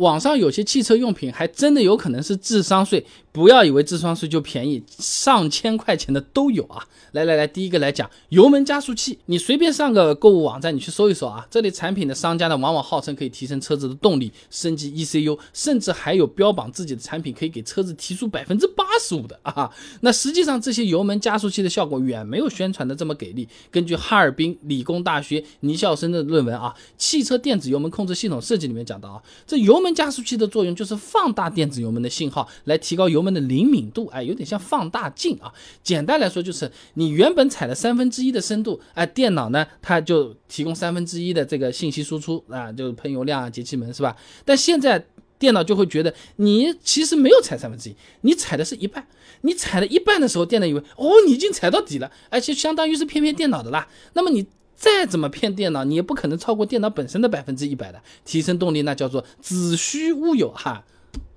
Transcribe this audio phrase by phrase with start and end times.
[0.00, 6.82] 网上有些汽车用品还真的有可能是智商税，不要以为智商税就便宜，上千块钱的都有啊！
[7.12, 19.70] 来来来，第一个来讲油门加速器，你随便上个购物网站，你去搜一搜啊，这类产品的商家呢，往往号称可以提升车子的动力，升级 ECU，甚至还有标榜自己的产品可以给车子提速百分之八十五的啊！
[20.00, 23.46] 那实际上这些油门加速器的效果远没有宣传的这么给力。
[23.70, 35.52] 根据哈尔滨理工大学倪笑生的论文啊，《汽车电子油门控制系统设计》里面讲到啊，这油门加速器的作用就是放大电子油门的信号，来提高油门的灵敏度，哎，有点像放大镜啊。
[35.82, 36.70] 简单来说就是。
[36.94, 44.14] 你原本踩了三分之一的深度，哎，电脑呢，它就提供三分之一的这个信息输出啊，就是喷油量啊、节气门是吧？
[44.44, 45.04] 但现在
[45.38, 49.06] 电脑就会觉得你其实没有踩三分之一，你踩的是一半。
[49.42, 53.88] 你踩了一半的时候，电脑以为哦，你已经踩到底了，而且相当于是骗骗电脑的啦。
[54.12, 54.46] 那么你
[54.80, 60.82] 再怎么骗电脑，你也不可能超过电脑本身的百分之一百的提升动力，那叫做子虚乌有哈。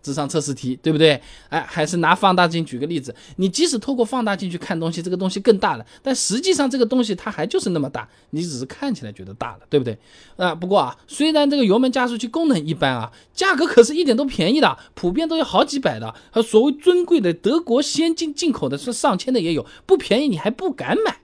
[0.00, 1.20] 智商测试题，对不对？
[1.48, 9.96] 哎，还是拿放大镜举个例子，你即使透过放大镜去看东西，这个东西更大了，但实际上这个东西它还就是那么大，你只是看起来觉得大了，对不对？
[10.36, 21.18] 啊，不过啊，虽然这个油门加速器功能一般啊，价格可是一点都便宜的，普遍都要好几百的，和所谓尊贵的德国先进进口的是上千的也有，不便宜你还不敢买，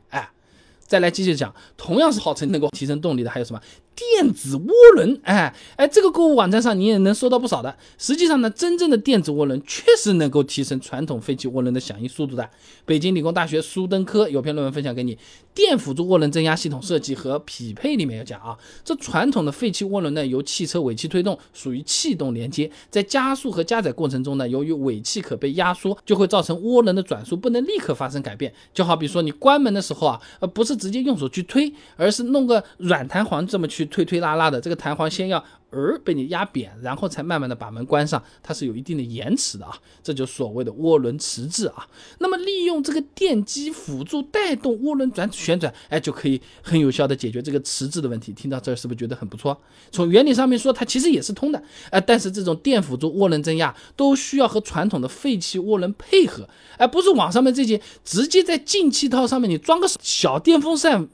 [0.88, 3.60] 再来继续讲，同样是号称能够提升动力的，还有什么？
[3.98, 5.20] 电子涡轮？
[5.24, 7.76] 哎哎，这个购物网站上你也能搜到不少的。
[7.98, 12.48] 实际上呢，真正的电子涡轮确实能够提升传统废气涡轮的响应速度的。
[12.86, 15.14] 北京理工大学苏登科有篇论文分享给你，
[15.52, 28.52] 《电辅助涡轮增压系统设计和匹配》里面有讲啊，这传统的废气涡轮呢，由汽车尾气推动，属于气动连接，在加速和加载过程中呢，由于尾气可被压缩，就会造成涡轮的转速不能立刻发生改变。
[28.72, 30.78] 就好比说你关门的时候啊，呃，不是。
[30.78, 34.60] 直接用手去推，而是弄个软弹簧这么去推推拉拉的。
[34.60, 39.76] 这个弹簧先要呃被你压扁，然后才慢慢的把门关上，它是有一定的延迟的啊。
[40.02, 41.86] 这就所谓的涡轮迟滞啊。
[42.20, 48.32] 那么利用这个电机辅助带动涡轮转旋转，哎，就可以很有效的解决这个迟滞的问题。
[48.32, 49.60] 听到这儿是不是觉得很不错？
[49.90, 51.62] 从原理上面说，它其实也是通的。
[51.90, 56.48] 哎，但是这种电辅助涡轮增压都需要和传统的废气涡轮配合，
[56.78, 61.08] 而不是网上面这些直接在进气套上面你装个小电风扇，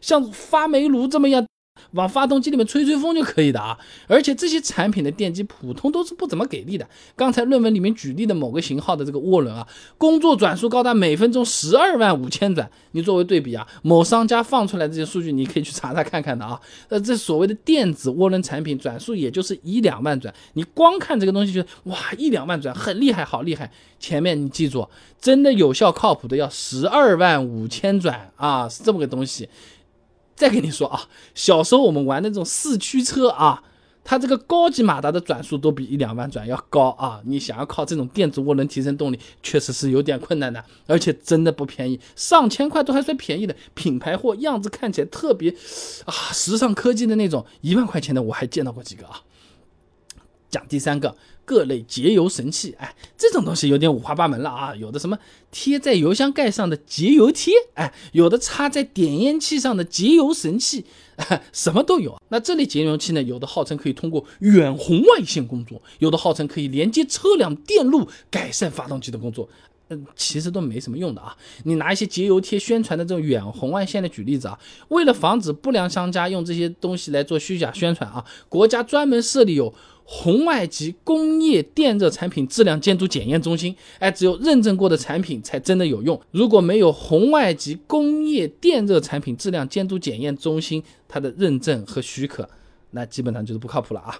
[0.00, 1.46] 像发煤炉这么样。
[1.92, 6.88] 往发动机里面吹吹风就可以的啊，而且这些产品的电机普通都是不怎么给力的。
[7.16, 9.66] 刚才论文里面举例的某个型号的这个涡轮啊，
[9.96, 12.70] 工作转速高达每分钟十二万五千转。
[12.92, 16.60] 你作为对比啊，某商家放出来这些数据，你可以去查查看看的啊。
[16.88, 23.70] 呃，这所谓的电子涡轮产品转速也就是一两万转，你光看这个东西就哇一两万转很厉害，好厉害。
[24.00, 24.88] 前面你记住，
[25.20, 29.48] 真的有效靠谱的要十二万五千转啊，是这么个东西。
[30.38, 33.60] 再跟你说啊，小时候我们玩那种四驱车啊，
[34.04, 37.20] 它这个高级马达的转速都比一两万转要高啊。
[37.24, 43.56] 你想要靠这种电子涡轮提升动力，确实是有点困难的，而且真的不便宜，上千块都还算便宜的。
[43.74, 45.50] 品牌货样子看起来特别
[46.04, 49.22] 啊，时尚科技的那种，一万块钱的我还见到过几个啊。
[50.48, 51.16] 讲第三个。
[51.48, 54.76] 各类节油神器，哎，这种东西有点五花八门了啊！
[54.76, 55.18] 有的什么
[55.50, 60.84] 贴在油箱盖上的节油贴，哎，有的插在点烟器上的节油神器，
[61.50, 62.20] 什么都有。
[62.28, 69.48] 那这类节油器呢，有的号称可以通过远红外线工作，有的号称可以连接车辆电路，改善发动机的工作。
[69.88, 71.34] 嗯，其实都没什么用的啊！
[71.64, 79.72] 你拿一些节油贴宣传的这种远红外线的举例子啊，为了防止不良商家用这些东西来做虚假宣传啊，国家专门设立有。
[80.10, 86.18] 红外级工业电热产品质量监督检验中心，哎，只有认证过的产品才真的有用。
[86.30, 92.48] 如果没有红外级工业电热产品质量监督检验中心它的认证和许可，
[92.92, 94.18] 那基本上就是不靠谱了啊！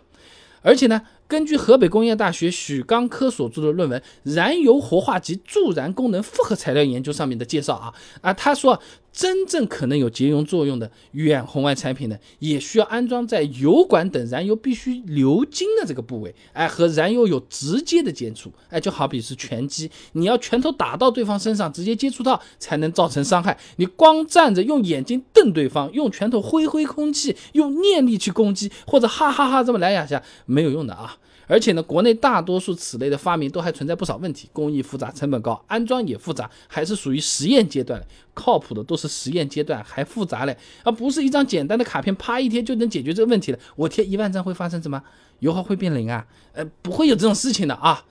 [0.60, 1.00] 而且呢。
[1.28, 4.00] 根据河北工业大学许刚科所著的论文
[4.34, 8.80] 《燃油活化及助燃功能复合材料研究》上面的介绍啊啊，他说
[9.12, 23.58] 真正可能有节油作用的远红外产品呢，也需要安装在油管等燃油必须流经的这个部位，哎，和燃油有直接的接触，哎，就好比是拳击，你要拳头打到对方身上，直接接触到才能造成伤害。
[23.76, 31.17] 你光站着用眼睛瞪对方，用拳头挥挥空气，用念力去攻击，或者哈哈哈这么来两下，没有用的啊。
[31.48, 38.00] 而且呢，国内大多数此类的发明都还存在不少问题，工艺复杂，成本高，安装也复杂，还是属于实验阶段。
[38.34, 43.58] 靠谱的都是实验阶段还复杂嘞，而不是一张简单的卡片，啪一贴就能解决这个问题了。
[43.74, 45.02] 我贴一万张会发生什么？
[45.40, 46.24] 油耗会变零啊？
[46.52, 48.04] 呃，不会有这种事情的啊，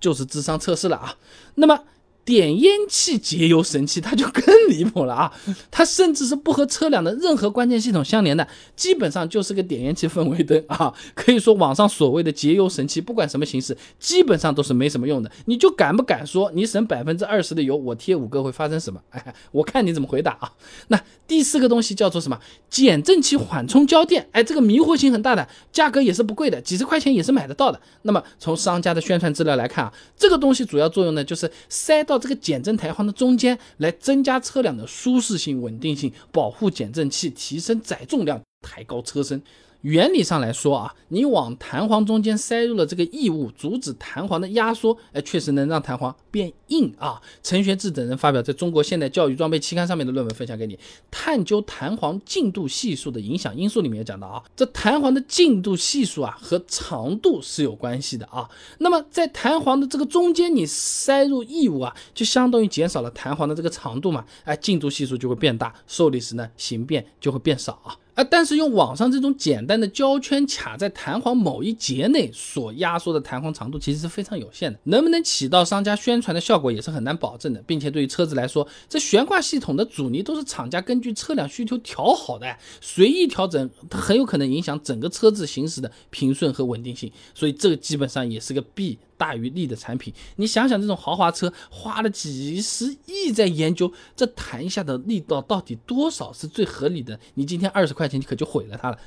[0.00, 1.16] 就是智商测试了啊。
[1.54, 1.84] 那么
[2.24, 5.32] 点烟器节油神器，它就更离谱了啊！
[5.72, 8.46] 它甚至是不和车辆的任何关键系统相连的，
[8.76, 10.94] 基本上就是个点烟器氛围灯啊！
[11.14, 15.28] 可以说网上所谓的节油神器，不管什么形式，基本上都是没什么用的。
[15.46, 19.00] 你就敢不敢说你省百分之二十的油，我贴五个会发生什么？
[19.10, 20.52] 哎， 我看你怎么回答啊！
[20.88, 22.38] 那第四个东西叫做什么？
[22.70, 27.80] 减震器缓冲胶垫，哎，这个迷惑性很大的，价格也是不贵的，几十块钱也是买得到的。
[28.02, 32.11] 那么从商家的宣传资料来看啊，这个东西主要作用呢，就是塞到。
[32.12, 39.40] 到这个减震台簧的中间来增加车辆的舒适性、稳定性，保护减震器，提升载重量，抬高车身。
[39.82, 47.20] 原理上来说啊，你往弹簧中间塞入了这个异物，阻止弹簧的压缩，哎，确实能让弹簧变硬啊。
[47.42, 50.78] 陈学志等人发表在中国现代教育装备期刊上面的论文分享给你，
[51.10, 58.48] 探究弹簧进度系数的影响因素里面也讲到啊，这弹簧的进度系数啊和长度是有关系的啊。
[58.78, 67.96] 那么在弹簧的这个中间你塞入异物啊，就相当于减少了弹簧的这个长度嘛，哎，进度系数就会变大，受力时呢形变就会变少啊。
[68.14, 88.98] 啊，但是用网上这种简单的胶圈卡在弹簧某一节内所压缩的弹簧长度其实是非常有限的，能不能起到商家宣传的效果也是很难保证的，并且对于车子来说，这悬挂系统的阻尼都是厂家根据车辆需求调好的，随意调整它很有可能影响整个车子行驶的平顺和稳定性，所以这个基本上也是个弊。
[89.22, 98.98] 大于利的产品，你想想，这种豪华车花了几十亿在研究这弹下的力道到底多少是最合理的，你今天二十块钱你可就毁了它了，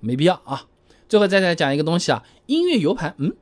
[0.00, 0.66] 没必要啊。
[1.08, 3.34] 最后再来讲一个东西啊，音乐 U 盘，嗯，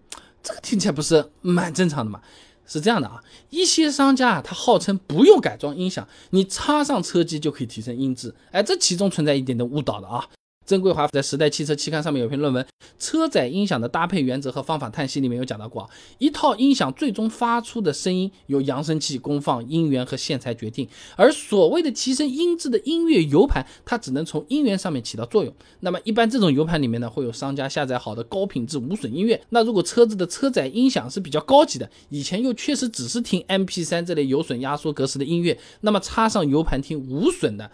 [0.44, 2.22] 这个听起来不是蛮正常的吗？
[2.66, 10.24] 是这样的啊，一些商家啊，他号称不用改装音响，你插上车机就可以提升音质，哎，这其中存在一点的误导的啊。
[10.70, 12.64] 曾桂华在《时代汽车》期刊上面有篇论文
[12.96, 25.52] 《车载音响的搭配原则和方法叹息》里面有讲到过，一套音响最终发出的声音由扬声器、功放、音源和线材决定，而所谓的提升音质的音乐 U 盘，它只能从音源上面起到作用。
[25.80, 29.42] 那么一般这种 U 盘里面呢，会有商家下载好的高品质无损音乐。
[29.48, 37.72] 那如果车子的车载音响是比较高级的，以前又确实只是听 MP3 这类有损压缩格式的音乐，那么插上 U 盘听无损的。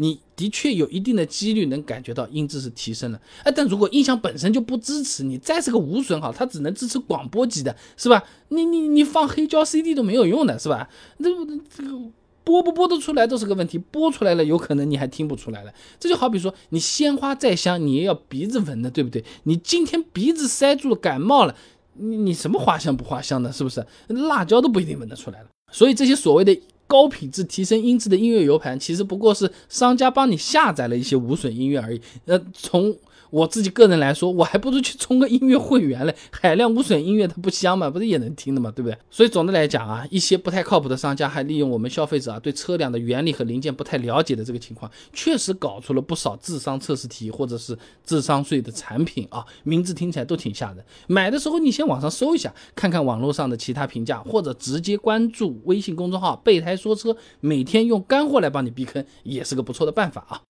[0.00, 8.22] 你的确有一定的几率能感觉到音质是提升了，哎，但如果音响本身就不支持，你再是个无损好，它只能支持广播级的，是吧？
[8.50, 10.88] 你你你放黑胶 CD 都没有用的，是吧？
[11.16, 11.28] 那
[11.68, 11.98] 这个
[12.44, 15.74] 播不播得出来都是个问题，播出来了有可能你还听不出来了。
[15.98, 19.24] 这就好比说，你鲜花再香，你也要鼻子闻的，对不对？
[19.42, 21.56] 你今天鼻子塞住了，感冒了，
[21.94, 23.84] 你你什么花香不花香的，是不是？
[24.06, 25.48] 辣椒都不一定闻得出来了。
[25.72, 26.56] 所以这些所谓的。
[26.88, 32.00] 高品质提升音质的音乐 U 盘，其实不过是商家帮你下载了一些无损音乐而已。
[32.24, 32.96] 呃，从
[33.30, 37.90] 我自己个人来说，我还不如去充个音乐会员嘞， 海量无损音乐它不香吗？
[37.90, 38.72] 不是也能听的吗？
[38.74, 38.96] 对不对？
[39.10, 50.84] 所以总的来讲啊，一些不太靠谱的商家还利用我们消费者啊对车辆的原理和零件不太了解的这个情况，确实搞出了不少智商测试题或者是智商税的产品啊，名字听起来都挺吓人。
[51.06, 60.47] 买的时候你先网上搜一下，看看网络上的其他评价，或者直接关注微信公众号“备胎说车”，每天用干货来帮你避坑，也是个不错的办法啊。